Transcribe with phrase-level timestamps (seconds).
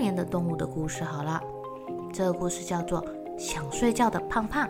[0.00, 1.04] 眠的动物的故事。
[1.04, 1.38] 好了，
[2.10, 3.02] 这个故事叫做
[3.38, 4.66] 《想睡觉的胖胖》。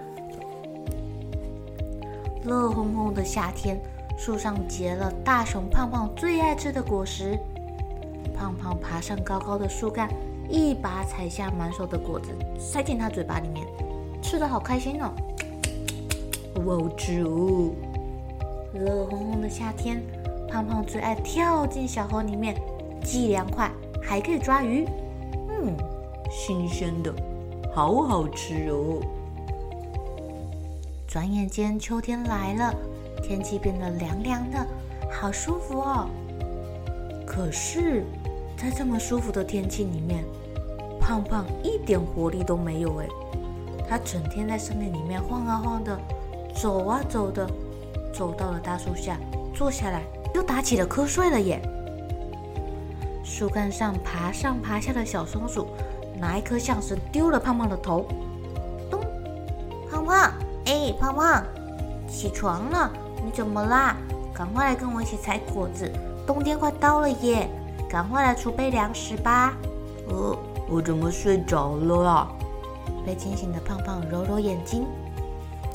[2.45, 3.81] 热烘烘的夏天，
[4.19, 7.39] 树上结了大熊胖胖最爱吃的果实。
[8.37, 10.09] 胖胖爬上高高的树干，
[10.49, 13.65] 一把采下满手的果子，塞进他嘴巴里面。
[14.21, 15.13] 吃的好开心哦！
[16.65, 17.71] 哇哦！
[18.75, 20.03] 热烘烘的夏天，
[20.49, 22.61] 胖胖最爱跳进小河里面，
[23.05, 23.71] 既凉快，
[24.03, 24.87] 还可以抓鱼。
[25.63, 25.77] 嗯，
[26.31, 27.13] 新鲜的，
[27.75, 29.01] 好好吃哦！
[31.07, 32.75] 转眼间，秋天来了，
[33.23, 34.67] 天气变得凉凉的，
[35.13, 36.09] 好舒服哦。
[37.27, 38.05] 可是，
[38.57, 40.25] 在这么舒服的天气里面，
[40.99, 43.07] 胖胖一点活力都没有哎。
[43.89, 45.99] 他整天在森林里面晃啊晃的，
[46.55, 47.47] 走啊走的，
[48.15, 49.19] 走到了大树下，
[49.53, 50.03] 坐下来，
[50.35, 51.61] 又打起了瞌睡了耶。
[53.31, 55.69] 树干上爬上爬下的小松鼠，
[56.19, 58.05] 拿一颗橡实丢了胖胖的头。
[58.91, 59.01] 咚！
[59.89, 60.33] 胖胖，
[60.67, 61.45] 哎，胖胖，
[62.09, 62.91] 起床了，
[63.25, 63.97] 你怎么啦？
[64.35, 65.89] 赶快来跟我一起采果子，
[66.27, 67.49] 冬天快到了耶，
[67.89, 69.55] 赶快来储备粮食吧。
[70.09, 70.37] 呃，
[70.69, 72.33] 我怎么睡着了啊？
[73.07, 74.85] 被惊醒的胖胖揉揉眼睛，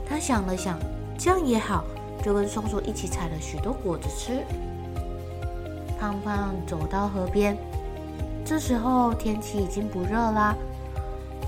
[0.07, 0.77] 他想了想，
[1.17, 1.85] 这样也好，
[2.21, 4.43] 就跟松鼠一起采了许多果子吃。
[5.99, 7.57] 胖胖走到河边，
[8.43, 10.55] 这时候天气已经不热啦，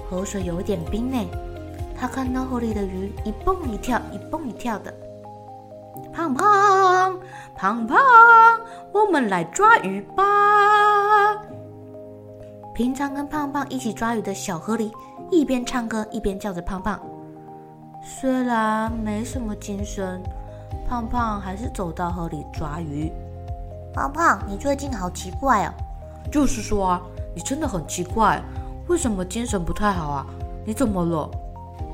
[0.09, 1.17] 河水有点冰呢。
[1.99, 4.93] 他看到河里的鱼一蹦一跳，一蹦一跳的。
[6.13, 7.19] 胖胖，
[7.55, 7.97] 胖胖，
[8.91, 10.23] 我们来抓鱼吧！
[12.73, 14.91] 平常跟胖胖一起抓鱼的小河狸。
[15.29, 16.99] 一边唱歌一边叫着胖胖，
[18.01, 20.21] 虽然没什么精神，
[20.87, 23.11] 胖胖还是走到河里抓鱼。
[23.93, 25.73] 胖胖，你最近好奇怪哦。
[26.31, 27.01] 就是说啊，
[27.33, 28.41] 你真的很奇怪，
[28.87, 30.25] 为什么精神不太好啊？
[30.65, 31.29] 你怎么了？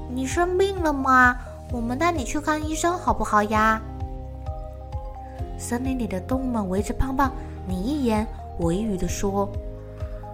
[0.09, 1.37] 你生病了吗？
[1.71, 3.81] 我们带你去看医生好不好呀？
[5.57, 7.31] 森林里的动物们围着胖胖，
[7.67, 8.27] 你一言
[8.57, 9.49] 我一语的说，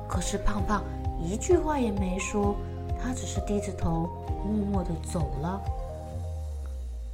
[0.07, 0.81] 可是胖胖
[1.21, 2.55] 一句话也没说。
[3.01, 4.09] 他只是低着头，
[4.43, 5.61] 默默的走了。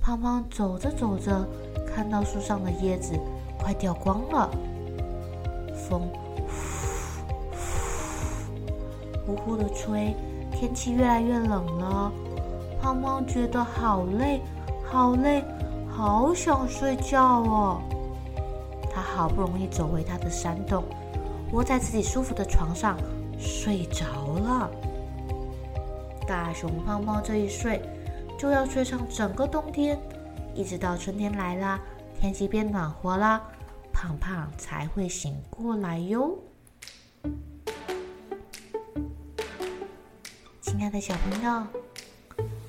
[0.01, 1.45] 胖胖走着走着，
[1.85, 3.13] 看到树上的叶子
[3.65, 4.47] 快掉光了，
[5.73, 6.07] 风
[9.25, 10.15] 呼呼的吹，
[10.51, 12.11] 天气越来越冷了。
[12.79, 14.39] 胖胖觉得好累，
[14.83, 15.43] 好累，
[15.89, 17.81] 好想睡觉哦。
[18.93, 20.83] 他好不容易走回他的山洞，
[21.51, 22.95] 窝在自己舒服的床上
[23.39, 24.05] 睡着
[24.43, 24.69] 了。
[26.27, 27.81] 大熊胖胖这一睡，
[28.37, 29.97] 就要睡上整个冬天，
[30.53, 31.79] 一直到春天来了，
[32.21, 33.41] 天气变暖和了，
[34.05, 36.37] 胖胖才会醒过来哟。
[40.61, 41.65] 亲爱的小朋友，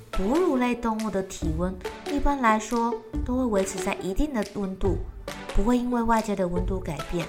[0.09, 1.71] 哺乳类动物的体温
[2.11, 2.91] 一般来说
[3.23, 4.97] 都会维持在一定的温度，
[5.55, 7.27] 不会因为外界的温度改变。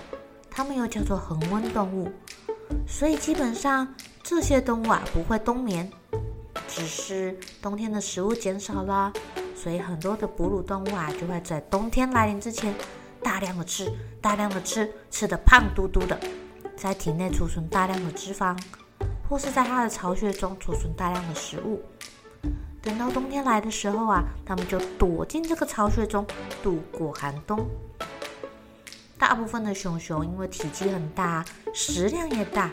[0.50, 2.11] 它们又叫做恒温动物，
[2.87, 5.91] 所以基本上这些动物啊不会冬眠。
[6.67, 9.12] 只是冬天的食物减少了，
[9.55, 12.73] 所以很多的哺乳动物啊，就会在冬天来临之前，
[13.23, 16.19] 大量的吃，大量的吃，吃得胖嘟嘟的，
[16.76, 18.56] 在体内储存大量的脂肪，
[19.29, 21.82] 或是在它的巢穴中储存大量的食物。
[22.81, 26.26] 等到冬天来的时候啊，它们就躲进这个巢穴中
[26.62, 27.67] 度过寒冬。
[29.19, 31.44] 大部分的熊熊因为体积很大，
[31.75, 32.70] 食量也大。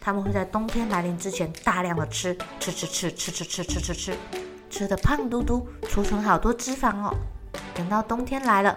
[0.00, 4.16] 它们会在冬天来临之前大量的吃，吃吃吃吃吃吃吃吃吃，
[4.68, 7.14] 吃的胖嘟嘟，储存好多脂肪哦。
[7.74, 8.76] 等到冬天来了，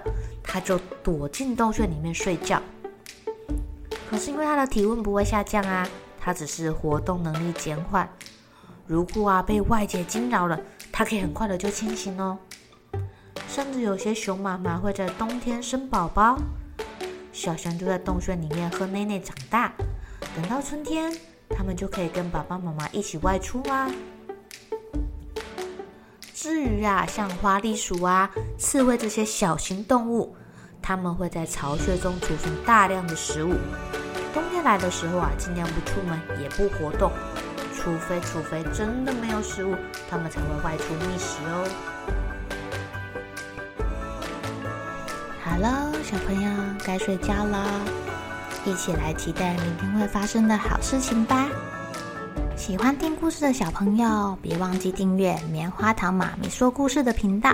[0.58, 2.60] 他就躲进洞穴里面睡觉。
[4.10, 5.88] 可是因为它的体温不会下降啊，
[6.20, 8.10] 它只是活动能力减缓。
[8.88, 10.60] 如果啊被外界惊扰了，
[10.92, 12.40] 它可以很快的就清醒哦。
[13.48, 16.40] 甚至有些熊妈妈会在冬天生宝宝，
[17.32, 19.72] 小熊就在洞穴里面喝奶奶长大。
[20.36, 21.16] 等到春天，
[21.50, 23.92] 它们就可以跟爸爸妈妈一起外出啊。
[26.34, 30.36] 至于啊，像花栗鼠啊、刺猬这些小型动物，
[30.88, 33.56] 它们会在巢穴中储存大量的食物。
[34.34, 37.12] 冬天来的时候啊，尽量不出门，也不活动，
[37.76, 39.76] 除非除非真的没有食物，
[40.10, 41.68] 它们才会外出觅食哦。
[45.44, 46.50] 好了，小朋友
[46.86, 47.82] 该睡觉了，
[48.64, 51.50] 一起来期待明天会发生的好事情吧。
[52.56, 57.54] 喜欢听故事的小朋友，别忘记订阅棉花糖妈咪说故事的频道。